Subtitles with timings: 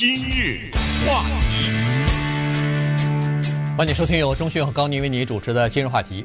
[0.00, 0.70] 今日
[1.06, 1.66] 话题，
[3.76, 6.24] 欢迎收听由钟讯和高宁为你主持的今日话题。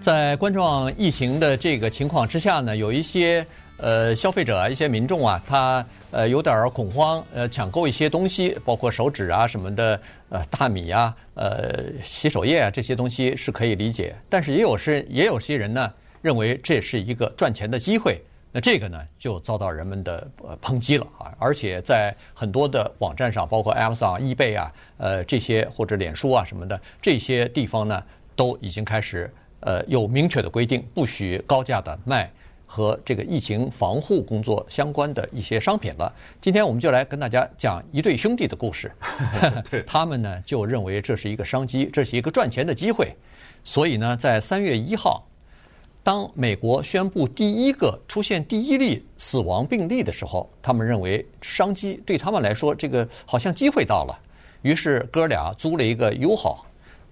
[0.00, 3.44] 在冠状疫情的这个情况之下呢，有一些
[3.78, 14.14] 呃消费者啊，一些民众啊，他呃有点恐慌，呃抢购一些东西，包括手纸啊什么的，呃大米啊，呃洗手液啊这些东西是可以理解。
[14.30, 18.22] 但是也有是也有些人呢认为这是一个赚钱的机会。
[18.52, 21.30] 那这个呢，就遭到人们的呃抨击了啊！
[21.38, 28.02] 而且在很多的网站上，包括 Amazon、eBay 啊，呃这些或者脸书啊什么的这些地方呢，
[28.34, 29.30] 都已经开始
[29.60, 32.30] 呃有明确的规定，不许高价的卖
[32.64, 36.10] 和这个疫情防护工作相关的一些商品了。
[36.40, 38.90] 今天我们就来跟大家讲一对兄弟的故事，
[39.86, 43.14] 他们呢就认为这是一个商机，这是一个赚钱的机会，
[43.64, 45.22] 所以呢，在三月一号。
[46.06, 54.16] 当美国宣布第一个出现第一例死亡病例的时候，他们认为商机对他们来说，这个好像机会到了。
[54.62, 56.58] 于是哥俩租了一个 U-Haul，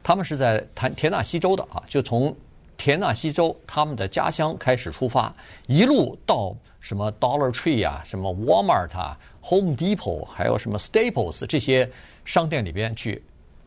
[0.00, 2.32] 他们是在田田纳西州的啊，就从
[2.76, 5.34] 田纳西州他们的家乡开始出发，
[5.66, 11.90] 一路到什么 Dollar Tree 啊、什么 Walmart 啊、Home Depot，还有什么 Staples 这些
[12.24, 13.20] 商店里边去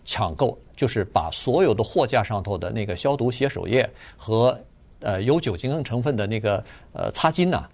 [0.06, 4.58] 抢购，就是把所有的货架上头的那个消毒洗手液和
[5.00, 7.68] 呃，有酒精成分的那个呃擦巾呢，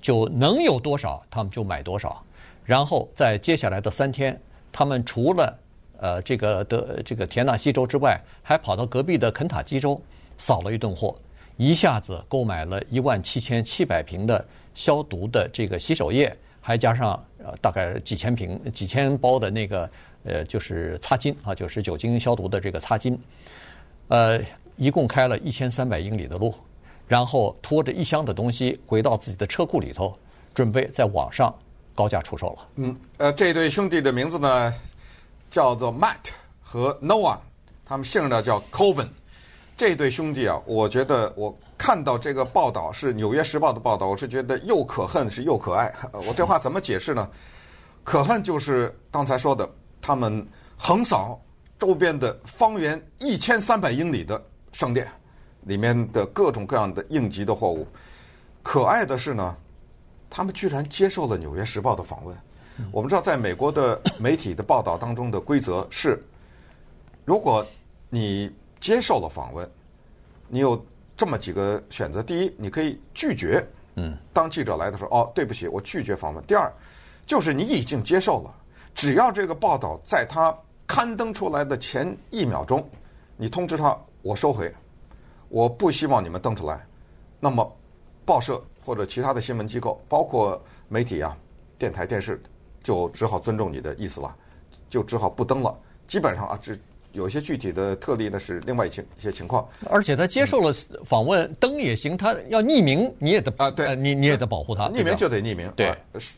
[0.00, 2.22] 就能有多少，他们就买多少。
[2.64, 4.38] 然后在接下来的三天，
[4.70, 5.58] 他们除了
[5.98, 10.00] 呃这个的这个田纳西州之外，还跑到隔壁的肯塔基州
[10.38, 11.16] 扫了一顿货，
[11.56, 19.90] 一下子购买了一万七千七百瓶的消毒的这个洗手液，还加上呃大概几千瓶、几千包的那个
[20.24, 23.18] 呃就是擦巾啊，就是酒精消毒的这个擦巾，
[24.08, 24.40] 呃，
[24.76, 26.54] 一共开了一千三百英里的路。
[27.10, 30.12] 然后拖着一箱的东西回到自己的车库里头，
[30.54, 31.52] 准备在网上
[31.92, 32.68] 高价出售了。
[32.76, 34.72] 嗯，呃，这对兄弟的名字呢，
[35.50, 36.30] 叫做 Matt
[36.62, 37.36] 和 Noah，
[37.84, 39.08] 他们姓呢叫 Colvin。
[39.76, 45.92] 这对兄弟啊，我觉得我看到这个报道是《纽约时报》的报道，我是觉得又可恨是又可爱。
[46.28, 47.28] 我这话怎么解释呢？
[48.04, 49.68] 可恨就是刚才说的，
[50.00, 51.40] 他们横扫
[51.76, 55.10] 周边的方圆一千三百英里的商店。
[55.64, 57.86] 里面的各种各样的应急的货物，
[58.62, 59.56] 可爱的是呢，
[60.28, 62.36] 他们居然接受了《纽约时报》的访问。
[62.90, 66.18] 我们知道，在美国的媒体的报道当中的规则是，
[67.26, 67.66] 如果
[68.08, 68.50] 你
[68.80, 69.70] 接受了访问，
[70.48, 70.82] 你有
[71.14, 73.62] 这么几个选择：第一，你可以拒绝，
[73.96, 76.72] 嗯，当记者来的时候，哦，对不起，我拒绝访问；第二，
[77.26, 78.54] 就是你已经接受了，
[78.94, 80.56] 只要这个报道在他
[80.86, 82.88] 刊登出来的前一秒钟，
[83.36, 84.72] 你通知他，我收回。
[85.50, 86.86] 我不希望你们登出来，
[87.40, 87.76] 那么
[88.24, 91.36] 报社或者其他的新闻机构，包括媒体啊、
[91.76, 92.40] 电台、电视，
[92.84, 94.32] 就只好尊重你的意思了，
[94.88, 95.76] 就只好不登了。
[96.06, 96.78] 基本上啊，这
[97.10, 99.68] 有一些具体的特例呢，是另外一些一些情况。
[99.88, 100.72] 而且他接受了
[101.04, 105.68] 访问，嗯、登也行，他要匿名你也得啊，对，你你也得保护他，匿名就得匿名。
[105.74, 106.34] 对，是、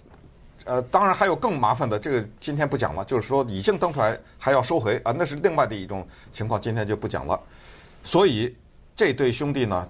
[0.65, 7.39] 啊，呃，当然还有更麻烦的，这个今天不讲了，就是说已经登出来还要收回啊，那是另外的一种情况，今天就不讲了。
[8.03, 8.57] 所以。
[9.03, 9.89] 这对兄弟呢，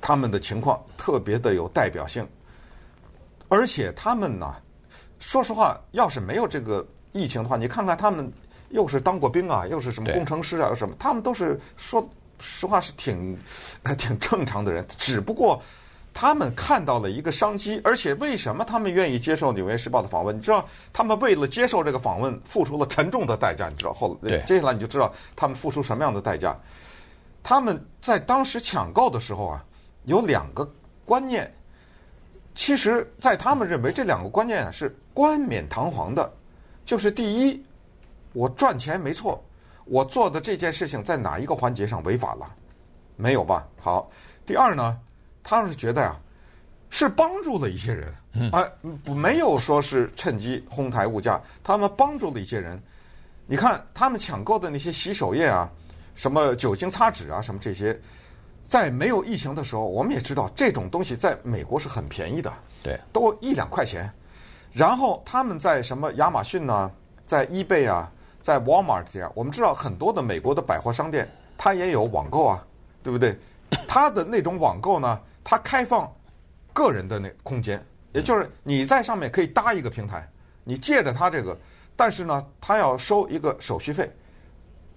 [0.00, 2.24] 他们的情况特别的有代表性，
[3.48, 4.54] 而且他们呢，
[5.18, 8.32] 说实话，要是没有这个疫情的话，你看看他们
[8.68, 13.36] 又是当过兵啊，又是什么工程师啊，又什么，他们都是说实话是挺
[13.98, 15.60] 挺正常的人，只不过
[16.12, 20.36] 他们看到了一个商机，而且为什么他们愿意接受《纽约时报》的访问？
[20.36, 23.68] 你知道，他们为了接受这个访问，付出了沉重的代价。
[23.68, 26.56] 你知道后来，接下来你就知道他们付出什么样的代价。
[27.44, 29.62] 他们在当时抢购的时候啊，
[30.04, 30.68] 有两个
[31.04, 31.52] 观念。
[32.54, 36.32] 其实，在他们认为这两个观念啊是冠冕堂皇的，
[36.86, 37.62] 就是第一，
[38.32, 39.44] 我赚钱没错，
[39.84, 42.50] 我做的这件事情在哪一个环节上违法了？
[43.16, 43.68] 没有吧？
[43.78, 44.10] 好，
[44.46, 44.96] 第二呢，
[45.42, 46.20] 他们是觉得呀、啊，
[46.88, 48.66] 是帮助了一些人，啊，
[49.14, 52.82] 没有说是趁机哄抬物价，他们帮助了一些人。
[53.46, 55.70] 你看他们抢购的那些洗手液啊。
[56.14, 57.98] 什么酒精擦纸啊，什么这些，
[58.64, 62.52] 在没有疫情的时候，我们也知道这种东西在美国是很便宜的，
[62.82, 64.10] 对，都一两块钱。
[64.72, 66.90] 然后他们在什么亚马逊呢，
[67.26, 72.66] 在 eBay 啊，在 Walmart 啊，我们知道很多的美国的百货商店，它也有网购啊，
[73.02, 73.38] 对不对？
[73.86, 76.12] 它的那种网购呢，它开放
[76.72, 80.28] 个人的那空间，也就是你在上面可以搭一个平台，
[80.64, 81.56] 你借着它这个，
[81.94, 84.10] 但是呢，它要收一个手续费。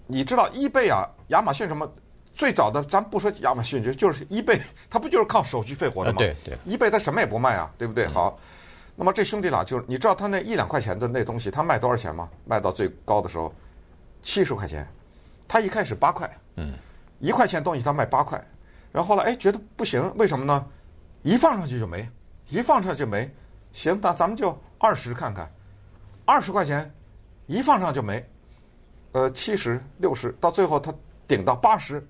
[0.07, 1.89] 你知道 eBay 啊，亚马逊什么
[2.33, 4.59] 最早的，咱不说亚马逊，就就是 eBay，
[4.89, 6.18] 它不就是靠手续费活的吗？
[6.18, 6.57] 对对。
[6.65, 8.07] eBay 它什么也不卖啊，对不对？
[8.07, 8.39] 好，
[8.95, 12.30] 那么这兄弟俩就是，你知道他那一两块钱的那东西，他卖多少钱吗？
[12.45, 13.54] 卖到最高的时候，
[14.24, 14.88] 七十块钱。
[15.48, 16.74] 他一开始八块，嗯，
[17.19, 18.38] 一块钱东西他卖八块，
[18.92, 20.65] 然后后来哎觉得不行，为什么呢？
[21.24, 22.07] 一放上去就没，
[22.50, 23.30] 一放上去就没。
[23.74, 25.50] 行，那咱们就二十看看，
[26.25, 26.92] 二十块钱
[27.45, 28.25] 一放上就没，
[29.18, 30.94] 呃，七十、六十，到最后他
[31.28, 32.06] 顶到八十，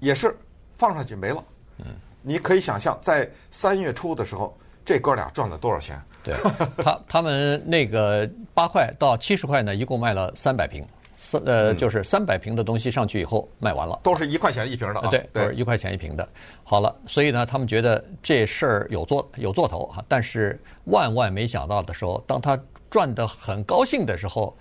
[0.00, 0.36] 也是
[0.76, 1.42] 放上去没了。
[1.78, 1.86] 嗯，
[2.20, 4.54] 你可以想象，在三月初的时候。
[4.82, 6.02] 这哥俩赚了多少钱？
[6.24, 6.34] 对，
[6.82, 10.84] 他他们那个八块到七十块呢，一共卖了三百瓶，
[11.16, 16.28] 三呃就是三百瓶的东西上去以后卖完了，都是一块钱一瓶的啊，对，都是一块钱一瓶的。
[16.64, 22.58] 好了，所以呢，他们觉得这事儿有做有做头哈，但是万万没想到的时候，当他
[22.88, 24.56] 赚得很高兴的时候，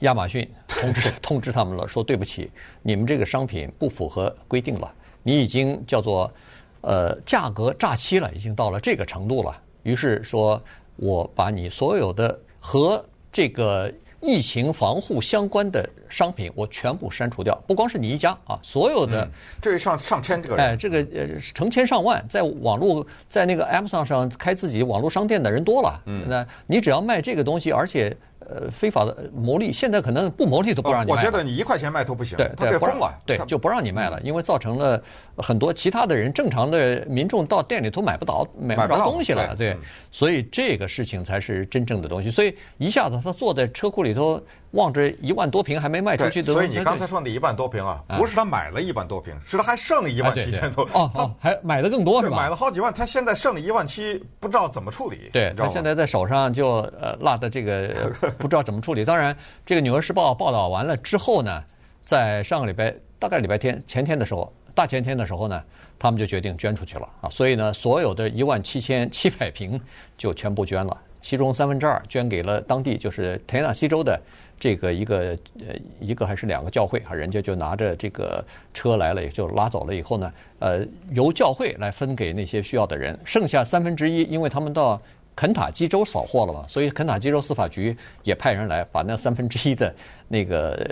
[0.00, 2.50] 亚马逊通知 通知他们了，说对不起，
[2.82, 4.92] 你们这个商品不符合规定了，
[5.22, 6.32] 你已经叫做。
[6.80, 9.60] 呃，价格诈欺了，已经到了这个程度了。
[9.82, 10.62] 于是说，
[10.94, 17.52] 我把你所有的和这个疫情防护相关的商品，我全部删除掉。
[17.66, 19.28] 不光是你一家啊，所有的，
[19.60, 26.00] 这上上千这个人，哎，这个呃成千上万，在网络在那个 Amazon 上开自己网络商店的人多了。
[26.06, 28.16] 嗯，那你只要卖这个东西，而且。
[28.48, 31.16] 呃，非法的牟利，现在可能不牟利都不让你卖。
[31.16, 35.02] 我觉得你一块钱卖都不行，对，对，他给封了，对，就不让你卖了，因为造成了
[35.36, 39.76] 很多其他的人，正常的民众到店里头买不到，买不着东西了，对，
[40.10, 42.30] 所以这个事情才是真正的东西。
[42.30, 44.40] 所以一下子他坐在车库里头。
[44.72, 50.84] 望着一万多平还没卖出去的，所以你刚才说那一万多平啊，不是他买了一万多瓶，是他还剩一万七千多。
[50.92, 52.36] 哦哦，还买的更多是吧？
[52.36, 55.30] 买了好几万，他现在剩一万七，不知道怎么处理。
[55.32, 59.04] 对，他现在在手上就呃落的这个 不知道怎么处理。
[59.06, 59.34] 当然，
[59.64, 61.64] 这个《纽约时报》报道完了之后呢，
[62.04, 65.62] 在上个礼拜大概礼拜天前天的时候，大前天的时候呢，
[65.98, 67.30] 他们就决定捐出去了啊。
[67.30, 69.80] 所以呢，所有的一万七千七百瓶
[70.18, 74.20] 就全部捐了，其中三分之二捐给了当地，就是田纳西州的。
[74.60, 78.44] 这个一个呃一个还是两个教会啊，人家就拿着这个
[78.74, 85.00] 车来了，也就拉走了以后呢，呃，由教会来分给那些需要的人，剩下三分之一，因为他们到
[85.36, 89.94] 肯塔基州扫货了嘛，所以肯塔基州司法局也派人来把那三分之一的
[90.26, 90.84] 那个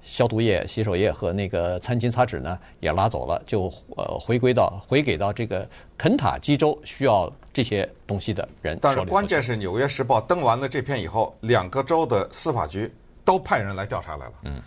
[0.00, 3.64] 消毒液、洗手液和那个餐巾擦纸呢也拉走了，就
[3.96, 8.78] 呃回归到回给到这个肯塔基州需要这些东西的人。
[8.80, 12.88] 但是关键是《纽约时报》登完了这篇以后，两个州的司法局。
[13.28, 14.62] 都派人来调查来了，嗯，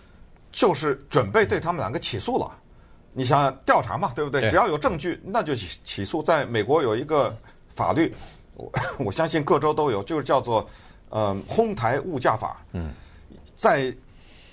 [0.51, 2.55] 就是准备对他们两个起诉了。
[3.11, 4.47] 你想想调查嘛，对不对？
[4.51, 6.21] 只要有证据，那就起起诉。
[6.21, 7.35] 在美国有一个
[7.73, 8.13] 法律，
[8.53, 8.71] 我
[9.05, 10.69] 我相信各州都有，就是叫做
[11.09, 12.63] 呃哄抬物价法。
[12.73, 12.93] 嗯，
[13.57, 13.91] 在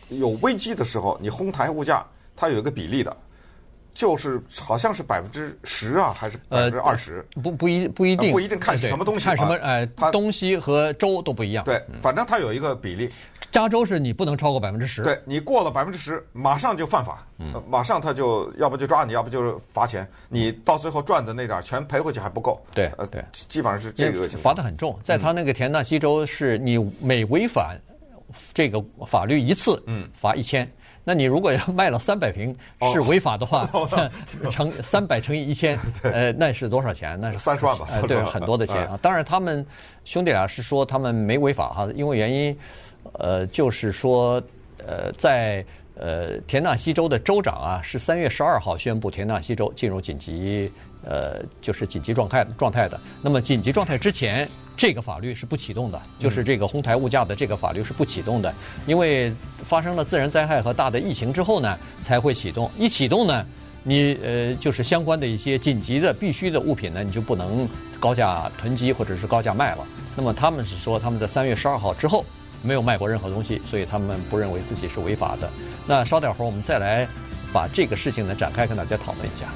[0.09, 2.03] 有危机的时候，你哄抬物价，
[2.35, 3.15] 它有一个比例的。
[3.99, 7.27] 就是好像是百分之十啊，还是百分之二十？
[7.43, 11.65] 不不一不一定，不一定看是什么东西，看什么哎，它东西和州都不一样。
[11.65, 13.11] 对，反正它有一个比例。
[13.51, 15.03] 加州是你不能超过百分之十。
[15.03, 17.27] 对，你过了百分之十，马上就犯法，
[17.69, 20.09] 马上他就要不就抓你，要不就是罚钱。
[20.29, 22.65] 你到最后赚的那点全赔回去还不够。
[22.73, 24.29] 对，呃对，基本上是这个。
[24.29, 27.77] 罚的很重，在他那个田纳西州，是你每违反
[28.55, 30.71] 这个法律一次，嗯，罚一千。
[31.09, 32.55] 那你如果要卖了三百瓶
[32.93, 33.67] 是违法的话，
[34.53, 37.19] 乘三百乘以一千，呃，那是多少钱？
[37.19, 37.89] 那是 三十万吧？
[37.91, 38.99] 呃，对，很多的钱啊。
[39.01, 39.65] 当然，他们
[40.05, 42.55] 兄弟俩是说他们没违法哈，因为原因，
[43.15, 44.35] 呃，就是说，
[44.87, 50.71] 呃，在呃田纳西州的州长啊，是三月十二号宣布田纳西州进入紧急。
[51.09, 53.01] 呃，就是紧急状态状态的。
[53.23, 54.47] 那么紧急状态之前，
[54.77, 58.53] 这个法律是不启动的，就是这个哄抬物价的这个法律是不启动的，
[58.87, 59.33] 因为
[59.65, 62.71] 发生了自然灾害和大的疫情之后呢，才会启动。
[62.79, 63.47] 一启动呢，
[63.83, 67.67] 你呃就是相关的一些紧急的必须的物品呢，你就不能
[67.99, 69.87] 高价囤积或者是高价卖了。
[70.15, 72.25] 那么他们是说他们在三月十二号之后
[72.63, 75.49] 没有卖过任何东西，所以他们不认为自己是违法的。
[75.87, 77.09] 那稍等会儿我们再来
[77.53, 79.49] 把这个事情呢展开跟大家讨论一下。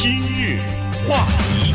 [0.00, 0.60] 今日
[1.08, 1.74] 话题，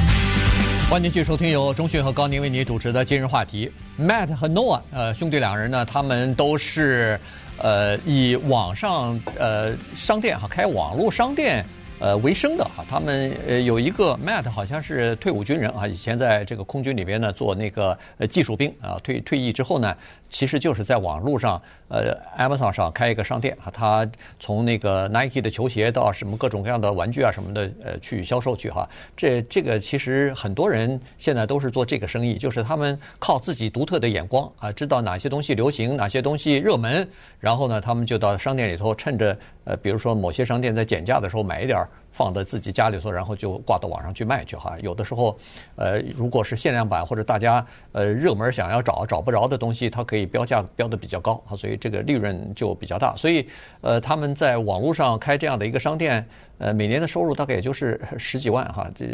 [0.89, 3.69] 欢迎继续收听由钟讯和高宁为您主持的今日话题。
[3.99, 7.19] Matt 和 Noah，呃，兄弟两人呢，他们都是
[7.57, 11.65] 呃以网上呃商店哈开网络商店。
[12.03, 19.95] 呃，为生的哈，他们呃有一个 Matt 好像是退伍军人啊，以前在这个空军里边呢做那个呃技术兵啊，退退役之后呢，
[20.27, 24.05] 其实就是在网络上呃 Amazon 上开一个商店啊，他
[24.37, 37.07] 从那个 Nike 的球鞋到什么各种各样的玩具啊什么的呃去销售去哈，这这个其实很多人现在都是做这个生意，就是他们靠自己独特的眼光啊，知道哪些东西流行，哪些东西热门，
[37.39, 44.75] 然后呢，他们就到商店里头趁着呃，比如说某些商店在减价的时候买一点儿放在自己家里头，然后就挂到网上去卖去哈。
[44.81, 45.37] 有的时候，
[45.75, 53.15] 呃，如果是限量版或者大家呃热门想要找找不着的东西，它可以标价标的比较高啊，所以这个利润就比较大。
[53.15, 53.47] 所以
[53.81, 56.23] 呃，他们在网络上开这样的一个商店，
[56.57, 59.05] 呃，每年的收入大概也就是 十几万哈，这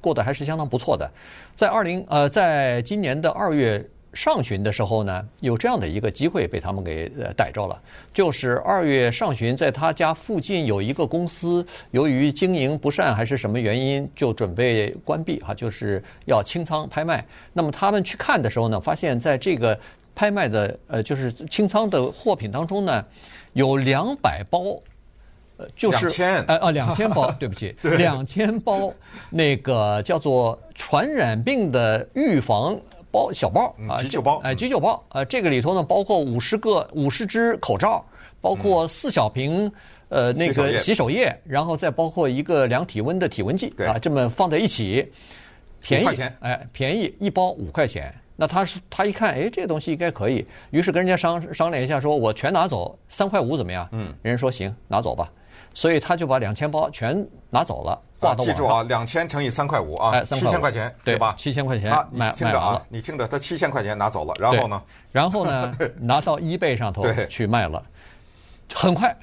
[0.00, 1.10] 过得还是相当不错的。
[1.56, 3.84] 在二零呃，在今年的二月。
[4.14, 7.80] 上旬的时候呢，有这样的一个机会被他们给呃逮着了，
[8.12, 17.26] 就是二月上旬，在他家附近有一个公司，由于经营不善还是什么原因，就准备关闭哈，就是要清仓拍卖。
[17.52, 19.78] 那么他们去看的时候呢，发现在这个
[20.14, 23.04] 拍卖的呃，就是清仓的货品当中呢，
[23.54, 24.60] 有两百包，
[25.56, 28.92] 呃，就是两千呃啊两千包， 对不起，两千包
[29.28, 32.78] 那个叫做传染病的预防。
[33.14, 38.04] 包小包啊，急救包，哎，急救包啊，这个里头呢，包括五十个五十支口罩，
[38.40, 39.70] 包括四小瓶
[40.08, 45.08] 呃那个洗手液，然后再包括一个量体温的体温计啊，这么放在一起，
[45.80, 46.06] 便宜，
[46.40, 48.12] 哎，便宜一包五块钱。
[48.36, 53.88] 那他是他一看，哎，这个东西应该可以，于是跟人家商商量一下，说我全拿走，三块五怎么样？
[53.92, 55.30] 嗯，人家说行，拿走吧。
[55.72, 58.00] 所以他就把两千包全拿走了，
[58.36, 61.34] 记住啊，两千乘以三块五啊，七千块钱，对吧？
[61.36, 62.80] 七千块钱，买听着啊。
[62.88, 64.80] 你听着，他七千块钱拿走了，然后呢？
[65.10, 65.76] 然后呢？
[65.98, 67.84] 拿到 eBay 上头 去卖了，
[68.72, 69.16] 很快，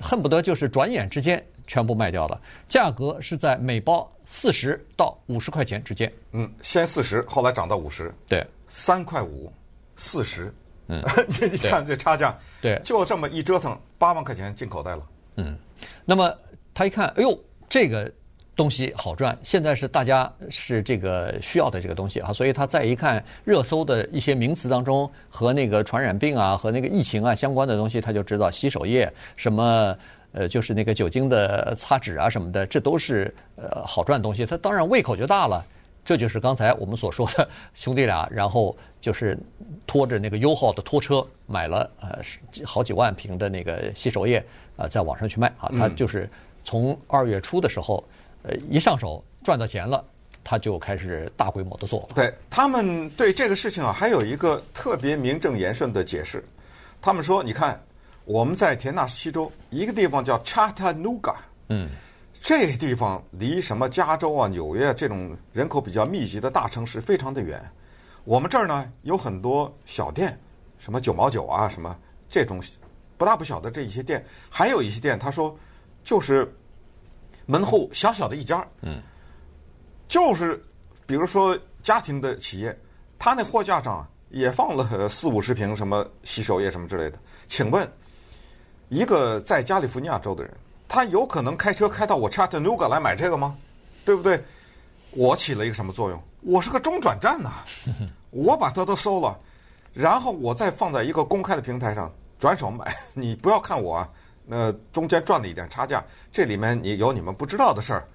[0.00, 2.40] 恨不得就是转眼之间全部卖掉了。
[2.68, 6.10] 价格是在每包四十到五十块钱之间。
[6.32, 8.12] 嗯，先四十，后来涨到五十。
[8.26, 9.52] 对，三块五，
[9.96, 10.52] 四十。
[10.88, 11.02] 嗯，
[11.52, 12.36] 你看这差价。
[12.60, 15.02] 对，就这么一折腾，八万块钱进口袋了。
[15.36, 15.56] 嗯。
[16.04, 16.32] 那么
[16.74, 18.12] 他一看，哎呦，这个
[18.54, 29.96] 东西好赚，现在是大家是这个需要的这个东西啊，所以他再一看热搜的一些名词当中和那个传染病啊和那个疫情啊相关的东西，他就知道洗手液什么
[30.32, 35.64] 呃就是那个酒精的擦纸啊什么的，这都是呃好赚的东西，他当然胃口就大了。
[36.04, 39.38] 这就是刚才我们所说的兄弟俩，然后就是
[39.86, 42.18] 拖着那个 U-Haul 的拖车买了呃
[42.64, 44.44] 好几万瓶的那个洗手液
[44.76, 45.70] 啊，在网上去卖啊。
[45.78, 46.28] 他就是
[46.64, 48.02] 从二月初的时候，
[48.42, 50.04] 呃一上手赚到钱了，
[50.44, 52.08] 他就开始大规模的做了。
[52.14, 56.44] 对，他们对这个事情啊，还有一个特别名正言顺的解释。
[57.00, 57.80] 他们说，你看
[58.24, 61.36] 我们在田纳西州一个地方叫 Chattanooga，
[61.68, 61.88] 嗯。
[62.44, 67.62] 这地方离什么加州啊、纽约啊这种人口比较密集的大城市非常的远。
[68.24, 70.36] 我们这儿呢有很多小店，
[70.76, 71.96] 什么九毛九啊，什么
[72.28, 72.60] 这种
[73.16, 75.56] 不大不小的这一些店，还有一些店，他说
[76.02, 76.52] 就是
[77.52, 79.02] 门户小小的一家，嗯，
[80.08, 80.58] 就是
[81.04, 82.74] 比如说家庭的企业，
[83.18, 87.18] 他那货架上也放了四五十瓶什么洗手液什么之类的。
[87.48, 87.86] 请问
[88.88, 90.56] 一个在加利福尼亚州的人，
[90.88, 93.54] 他有可能开车开到我 Chattanooga 来买这个吗？
[94.02, 94.42] 对不对？
[95.10, 96.18] 我起了一个什么作用？
[96.40, 97.52] 我是个中转站呐，
[98.32, 99.38] 我把它都收了，
[99.92, 102.96] 然后我再放在一个公开的平台上转手买。
[103.12, 104.08] 你不要看我啊，
[104.44, 108.08] 那中间赚了一点差价，这里面你有你们不知道的事儿。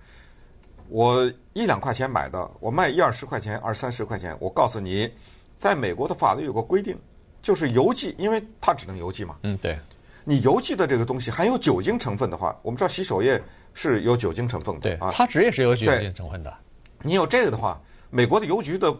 [0.89, 4.35] 我一两块钱买的，我卖一二十块钱、二三十块钱。
[4.39, 5.11] 我告诉你，
[5.55, 6.97] 在美国的法律有个规定，
[7.41, 9.35] 就是邮寄，因为它只能邮寄嘛。
[9.43, 9.77] 嗯，对。
[10.23, 13.41] 你邮寄的这个东西含有酒精成分的话，我们知道洗手液
[13.73, 16.53] 是有酒精成分的，对啊，擦纸也是有酒精成分的。
[17.01, 18.93] 你有这个的话，美国的邮局的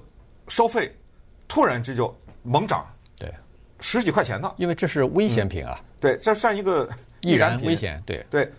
[0.48, 0.94] 收费
[1.48, 2.86] 突然之就猛涨，
[3.18, 3.30] 对，
[3.82, 4.54] 十几块钱呢。
[4.58, 6.90] 因为这是危险品啊，嗯、对，这算一个
[7.22, 8.52] 易燃品，危险，对对，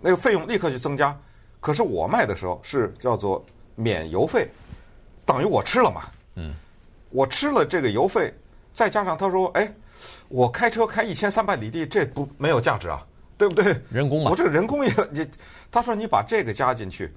[0.00, 1.16] 那个费用立刻就增加。
[1.60, 4.48] 可是我卖的时候是叫做免邮费，
[5.24, 6.02] 等于我吃了嘛，
[6.36, 6.54] 嗯，
[7.10, 8.32] 我吃了这个邮费，
[8.72, 9.72] 再加上他说，哎。
[10.28, 13.06] 我开车开一千三百里地，这不没有价值啊，
[13.38, 13.74] 对不对？
[13.90, 15.26] 人工嘛，我这个人工也你，
[15.70, 17.10] 他说你把这个加进去，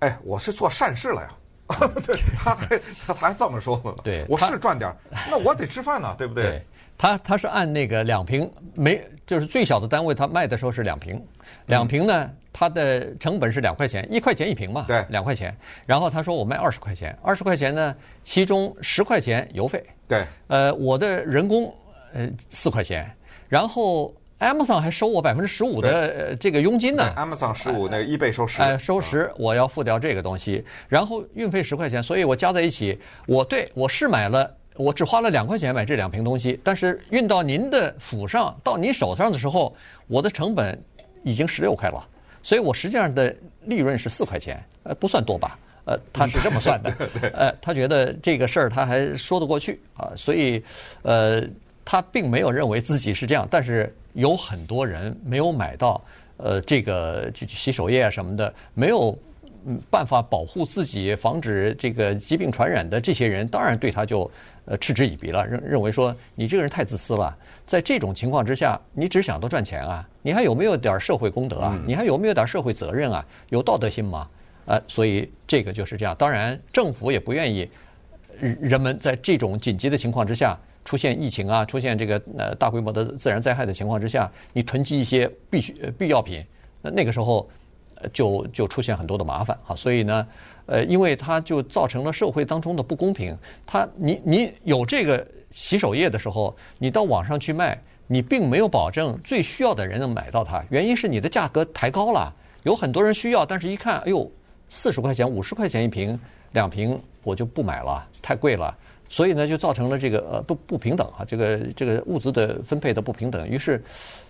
[0.00, 1.28] 哎，我是做善事了呀。
[2.06, 3.94] 对，他还他还这么说呢。
[4.04, 4.94] 对，我是赚点，
[5.30, 6.44] 那我得吃饭呢，对不对？
[6.44, 6.62] 对，
[6.98, 11.18] 他他是按那个两瓶没，就是最小的单位，它卖的时候是两瓶，
[11.66, 15.56] 两瓶呢，它的成本是两块钱，一块钱一瓶嘛，对，两块钱。
[15.86, 19.82] 然后他说我卖二十块钱，二十块钱呢，其中十块钱邮费。
[20.06, 21.74] 对，呃，我的人工。
[22.14, 23.10] 呃，四块钱，
[23.48, 27.10] 然后 Amazon 还收我百分之十五的这个佣金呢。
[27.16, 28.60] Amazon 十五，那个 eBay 收十。
[28.60, 39.74] 哎，收十，我要付掉这个东西，然后运费十块钱，所以我加在一起，我对我是买了，我只花了两块钱买这两瓶东西，但是运到您的府上，到您手上的时候，
[40.06, 40.78] 我的成本
[41.22, 42.06] 已经十六块了，
[42.42, 45.58] 所以我实际上的利润是四块钱，呃，不算多吧？
[45.84, 46.92] 呃，他是这么算的，
[47.34, 50.62] 呃，他觉得这个事儿他还说得过去啊，所以，
[51.02, 51.42] 呃。
[51.84, 56.00] 他并没有认为自己是这样，但是有很多人没有买到
[56.36, 59.18] 呃这个就洗手液啊什么的，没有嗯
[59.90, 64.30] 办法保护自己，防止这个疾病传染的这些人，当然对他就
[64.64, 67.36] 呃嗤之以鼻了，认认为说你这个人太自私了。
[67.66, 71.78] 在这种情况之下，你只想着赚钱啊，你还有没有点社会公德啊？
[71.86, 73.24] 你还有没有点社会责任啊？
[73.50, 74.28] 有道德心吗？
[74.66, 76.14] 呃，所以这个就是这样。
[76.18, 77.68] 当然，政府也不愿意
[78.38, 80.58] 人们在这种紧急的情况之下。
[80.84, 86.44] 出现疫情啊，出现这个呃大规模的自然灾害的情况之下，你囤积一些必需必要品，
[86.80, 87.48] 那那个时候
[88.12, 89.74] 就就出现很多的麻烦哈。
[89.74, 90.26] 所以呢，
[90.66, 93.36] 呃，因为它就造成了社会当中的不公平。
[93.66, 100.64] 它你你有这个洗手液的时候，你到网上去卖，你并没有保证最需要的人能买到它。
[100.70, 104.30] 原因是你的价格抬高了，有很多人需要，但是一看，哎呦，
[104.68, 106.18] 四十块钱、五十块钱一瓶，
[106.52, 108.76] 两瓶我就不买了，太贵了。
[109.08, 113.46] 所以呢，就造成了这个呃不不平等啊，这个这个物资的分配的不平等。
[113.46, 113.82] 于是，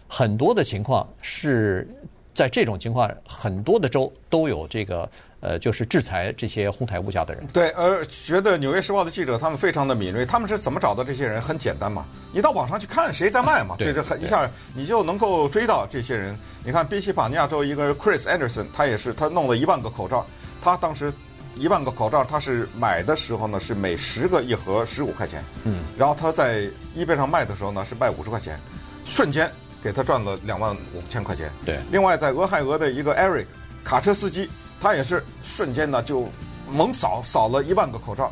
[0.08, 1.88] 很多的情况是
[2.34, 5.08] 在这种情况，很多的州都有这个
[5.40, 7.46] 呃，就是制裁这些哄抬物价的人。
[7.52, 11.40] 对，而觉得《纽约时报》的记者他们非常的敏锐，他们是怎么找到这些人？
[11.40, 16.36] 很简单嘛，你到网上去看谁在卖嘛，对，这很一下你就能够追到这些人。
[16.64, 20.26] 你看宾夕法尼亚州一个 Chris Anderson，他也是他弄了一万个口罩，
[20.60, 21.12] 他当时。
[21.54, 25.44] 一万个口罩，他是买的时候呢，是每十个一盒十五块钱。
[25.64, 26.62] 嗯，然后他在
[26.96, 28.58] eBay 上卖的时候呢，是卖五十块钱，
[29.04, 31.50] 瞬间给他赚了两万五千块钱。
[31.64, 31.78] 对。
[31.90, 33.46] 另外，在俄亥俄的一个 Eric
[33.82, 34.48] 卡车司机，
[34.80, 36.26] 他也是瞬间呢就
[36.70, 38.30] 猛扫扫了一万个口罩。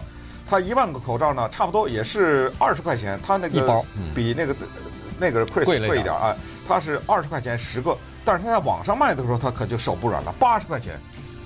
[0.49, 3.19] 他一万个口罩呢，差不多也是二十块钱。
[3.25, 4.55] 他那个比那个
[5.19, 6.35] 那个 Chris 贵一点啊，
[6.67, 10.99] 他是二十块钱十个，但是他在网上卖的时候，他可就手不软了，八十块钱。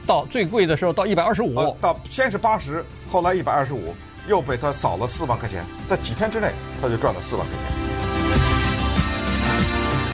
[0.07, 3.95] 到最贵的时候到一百二十五，到先是八十，后来一百二十五，
[4.27, 7.94] 又被他扫了四万块钱，在几天之内他就赚了四万块钱。